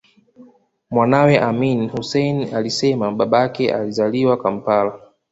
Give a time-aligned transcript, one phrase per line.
[0.91, 4.99] Mwanawe Amin Hussein alisema babake alizaliwa Kampala